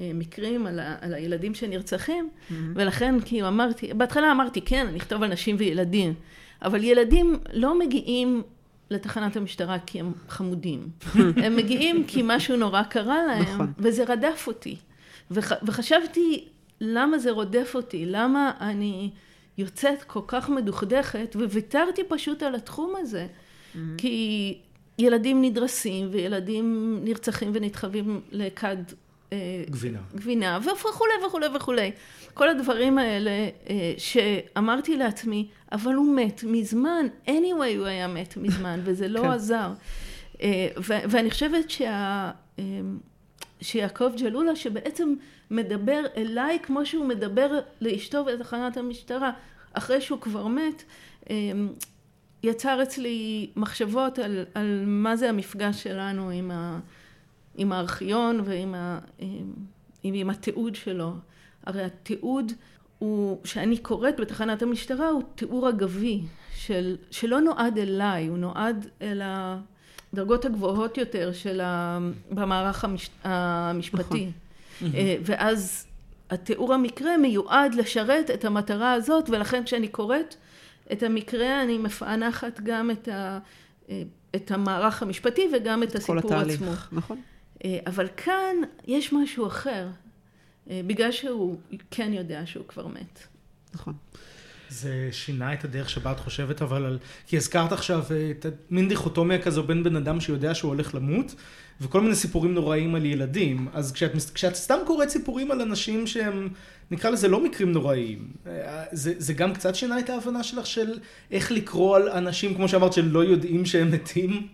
[0.00, 2.54] המקרים על, ה, על הילדים שנרצחים, mm-hmm.
[2.74, 6.14] ולכן כאילו אמרתי, בהתחלה אמרתי, כן, אני אכתוב על נשים וילדים,
[6.62, 8.42] אבל ילדים לא מגיעים
[8.90, 10.88] לתחנת המשטרה כי הם חמודים.
[11.44, 13.72] הם מגיעים כי משהו נורא קרה להם, נכון.
[13.78, 14.76] וזה רדף אותי.
[15.30, 16.44] וח, וחשבתי,
[16.80, 18.06] למה זה רודף אותי?
[18.06, 19.10] למה אני
[19.58, 23.26] יוצאת כל כך מדוכדכת, וויתרתי פשוט על התחום הזה.
[23.26, 23.78] Mm-hmm.
[23.98, 24.58] כי
[24.98, 28.76] ילדים נדרסים, וילדים נרצחים ונדחבים לכד
[29.32, 29.38] אה,
[29.70, 29.98] גבינה.
[30.14, 31.90] גבינה, וכולי וכולי וכולי.
[32.40, 38.80] כל הדברים האלה אה, שאמרתי לעצמי, אבל הוא מת מזמן, anyway הוא היה מת מזמן,
[38.84, 39.30] וזה לא כן.
[39.30, 39.72] עזר.
[40.42, 42.30] אה, ואני חושבת שה...
[43.60, 45.14] שיעקב ג'לולה, שבעצם
[45.50, 49.30] מדבר אליי כמו שהוא מדבר לאשתו בתחנת המשטרה,
[49.72, 50.82] אחרי שהוא כבר מת,
[52.42, 56.80] יצר אצלי מחשבות על, על מה זה המפגש שלנו עם ה...
[57.54, 59.52] עם הארכיון ועם ה, עם,
[60.02, 61.12] עם התיעוד שלו.
[61.66, 62.52] הרי התיעוד
[62.98, 66.20] הוא, שאני קוראת בתחנת המשטרה, הוא תיאור אגבי,
[66.54, 71.98] של, שלא נועד אליי, הוא נועד אל הדרגות הגבוהות יותר של ה,
[72.30, 74.30] במערך המש, המשפטי.
[74.80, 74.94] נכון.
[74.94, 75.86] אה, ואז
[76.30, 80.34] התיאור המקרה מיועד לשרת את המטרה הזאת, ולכן כשאני קוראת
[80.92, 83.38] את המקרה אני מפענחת גם את, ה,
[83.88, 84.02] אה,
[84.36, 86.72] את המערך המשפטי וגם את הסיפור התהליך, עצמו.
[86.92, 87.20] נכון.
[87.64, 89.86] אה, אבל כאן יש משהו אחר,
[90.86, 91.56] בגלל שהוא
[91.90, 93.18] כן יודע שהוא כבר מת.
[93.74, 93.94] נכון.
[94.70, 96.98] זה שינה את הדרך שבה את חושבת, אבל על...
[97.26, 101.34] כי הזכרת עכשיו אה, את מין דיכוטומיה כזו בין בן אדם שיודע שהוא הולך למות,
[101.80, 103.68] וכל מיני סיפורים נוראים על ילדים.
[103.72, 106.48] אז כשאת, כשאת סתם קוראת סיפורים על אנשים שהם,
[106.90, 108.28] נקרא לזה לא מקרים נוראיים,
[108.92, 110.98] זה, זה גם קצת שינה את ההבנה שלך של
[111.30, 114.48] איך לקרוא על אנשים, כמו שאמרת, שלא יודעים שהם מתים?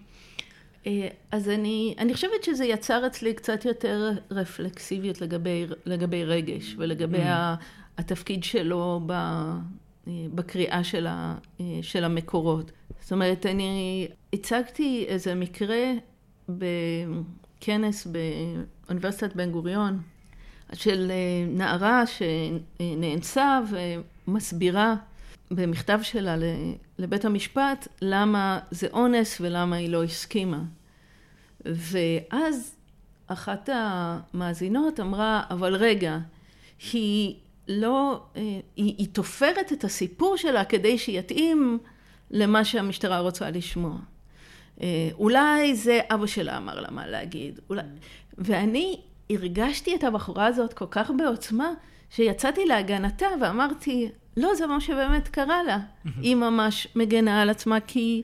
[0.87, 7.25] אה, אז אני, אני חושבת שזה יצר אצלי קצת יותר רפלקסיביות לגבי, לגבי רגש ולגבי
[7.25, 7.59] mm.
[7.99, 9.57] התפקיד שלו ב, אה,
[10.35, 12.73] בקריאה של, ה, אה, של המקורות.
[13.01, 15.93] זאת אומרת, אני הצגתי איזה מקרה
[16.49, 18.07] בכנס
[18.87, 19.99] באוניברסיטת בן גוריון
[20.73, 21.13] של
[21.49, 23.61] נערה שנאנסה
[24.29, 24.95] ומסבירה
[25.51, 26.37] במכתב שלה
[26.99, 30.63] לבית המשפט למה זה אונס ולמה היא לא הסכימה.
[31.75, 32.75] ואז
[33.27, 36.19] אחת המאזינות אמרה, אבל רגע,
[36.93, 37.35] היא
[37.69, 38.43] לא, אה,
[38.77, 41.79] היא, היא תופרת את הסיפור שלה כדי שיתאים
[42.31, 43.97] למה שהמשטרה רוצה לשמוע.
[44.83, 47.61] אה, אולי זה אבא שלה אמר לה מה להגיד.
[47.71, 47.83] אולי...
[48.39, 51.71] ואני הרגשתי את הבחורה הזאת כל כך בעוצמה,
[52.11, 55.79] שיצאתי להגנתה ואמרתי, לא, זה מה שבאמת קרה לה.
[56.21, 58.23] היא ממש מגנה על עצמה כי...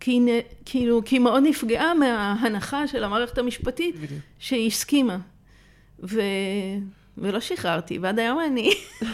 [0.00, 0.20] כי,
[0.64, 3.94] כאילו, כי היא מאוד נפגעה מההנחה של המערכת המשפטית
[4.38, 5.18] שהיא הסכימה.
[6.02, 6.20] ו...
[7.18, 8.70] ולא שחררתי, ועד היום אני,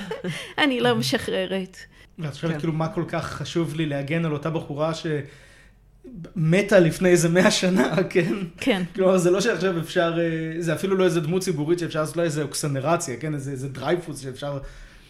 [0.64, 1.76] אני לא משחררת.
[2.18, 2.58] ואת חושבת כן.
[2.58, 7.96] כאילו מה כל כך חשוב לי להגן על אותה בחורה שמתה לפני איזה מאה שנה,
[8.10, 8.34] כן?
[8.56, 8.82] כן.
[8.94, 12.22] כלומר, זה לא שעכשיו אפשר, אה, זה אפילו לא איזה דמות ציבורית שאפשר לעשות לה
[12.22, 13.34] איזה אוקסנרציה, כן?
[13.34, 14.58] איזה, איזה דרייפוס שאפשר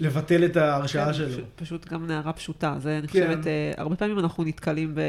[0.00, 1.28] לבטל את ההרשעה כן, שלו.
[1.28, 2.74] פשוט- פשוט גם נערה פשוטה.
[2.78, 3.26] זה, אני כן.
[3.26, 5.00] חושבת, אה, הרבה פעמים אנחנו נתקלים ב...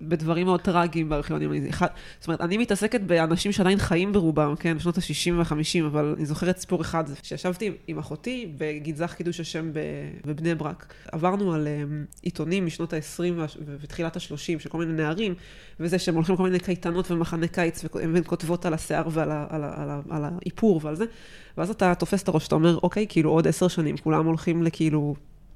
[0.00, 1.52] בדברים מאוד טראגיים בארכיונים.
[1.52, 1.86] אני- אחד-
[2.20, 5.04] זאת אומרת, אני מתעסקת באנשים שעדיין חיים ברובם, כן, בשנות ה-60
[5.38, 5.54] וה-50,
[5.86, 9.70] אבל אני זוכרת סיפור אחד, שישבתי עם- עם אחותי בגנזך קידוש השם
[10.26, 10.94] בבני ברק.
[11.12, 11.82] עברנו על אה,
[12.22, 13.22] עיתונים משנות ה-20
[13.80, 15.34] ותחילת ה-30 של כל מיני נערים,
[15.80, 19.90] וזה שהם הולכים לכל מיני קייטנות ומחנה קיץ, והן כותבות על השיער ועל על על
[19.90, 21.04] ה- על האיפור ועל זה,
[21.58, 25.14] ואז אתה תופס את הראש, אתה אומר, אוקיי, כאילו עוד עשר שנים, כולם הולכים לכאילו...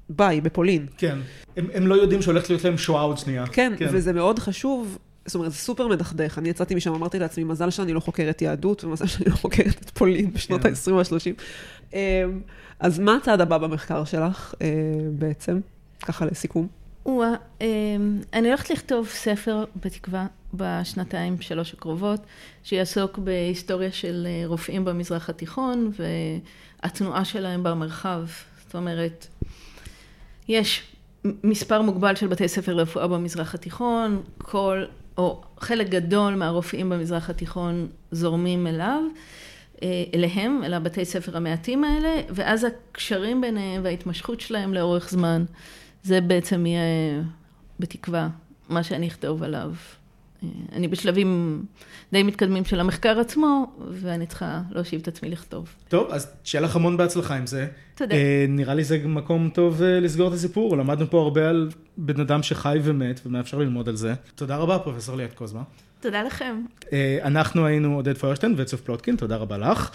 [0.09, 0.85] ביי, בפולין.
[0.97, 1.17] כן.
[1.57, 3.47] הם, הם לא יודעים שהולכת להיות להם שואה עוד שנייה.
[3.47, 6.37] כן, כן, וזה מאוד חשוב, זאת אומרת, זה סופר מדכדך.
[6.37, 9.89] אני יצאתי משם, אמרתי לעצמי, מזל שאני לא חוקרת יהדות, ומזל שאני לא חוקרת את
[9.89, 10.69] פולין בשנות כן.
[10.69, 11.95] ה-20 וה-30.
[12.79, 14.67] אז מה הצעד הבא במחקר שלך אה,
[15.11, 15.59] בעצם?
[16.01, 16.67] ככה לסיכום.
[17.05, 22.19] וואה, אמ, אני הולכת לכתוב ספר, בתקווה, בשנתיים, שלוש הקרובות,
[22.63, 25.91] שיעסוק בהיסטוריה של אה, רופאים במזרח התיכון
[26.83, 28.25] והתנועה שלהם במרחב.
[28.65, 29.27] זאת אומרת,
[30.47, 30.83] יש
[31.43, 34.83] מספר מוגבל של בתי ספר לרפואה במזרח התיכון, כל,
[35.17, 39.01] או חלק גדול מהרופאים במזרח התיכון זורמים אליו.
[39.83, 45.45] אה, אליהם, אל הבתי ספר המעטים האלה, ואז הקשרים ביניהם וההתמשכות שלהם לאורך זמן,
[46.03, 47.21] זה בעצם יהיה,
[47.79, 48.29] בתקווה,
[48.69, 49.71] מה שאני אכתוב עליו.
[50.45, 51.63] אה, אני בשלבים
[52.11, 55.69] די מתקדמים של המחקר עצמו, ואני צריכה להושיב את עצמי לכתוב.
[55.87, 57.67] טוב, אז שיהיה לך המון בהצלחה עם זה.
[57.95, 58.15] תודה.
[58.15, 60.77] אה, נראה לי זה מקום טוב אה, לסגור את הסיפור.
[60.77, 64.13] למדנו פה הרבה על בן אדם שחי ומת, ומה אפשר ללמוד על זה.
[64.35, 65.61] תודה רבה, פרופסור ליאת קוזמה.
[66.05, 66.61] תודה לכם.
[66.93, 69.91] אה, אנחנו היינו עודד פוירשטיין וצוף פלוטקין, תודה רבה לך.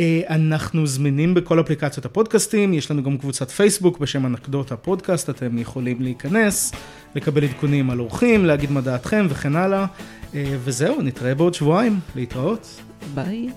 [0.00, 5.58] אה, אנחנו זמינים בכל אפליקציות הפודקאסטים, יש לנו גם קבוצת פייסבוק בשם אנקדוטה פודקאסט, אתם
[5.58, 6.72] יכולים להיכנס,
[7.14, 9.86] לקבל עדכונים על אורחים, להגיד מה דעתכם וכן הלאה.
[10.34, 12.80] אה, וזהו, נתראה בעוד שבועיים, להתראות.
[13.14, 13.48] ביי.